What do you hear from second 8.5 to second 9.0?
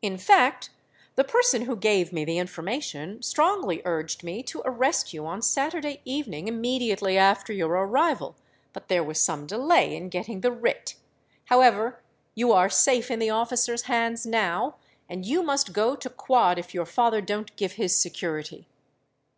but